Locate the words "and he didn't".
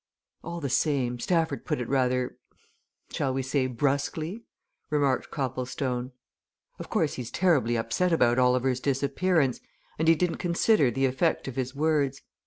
9.99-10.37